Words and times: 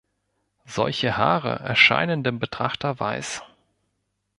Solche 0.65 1.15
Haare 1.15 1.59
erscheinen 1.59 2.23
dem 2.23 2.39
Betrachter 2.39 2.99
weiß. 2.99 3.43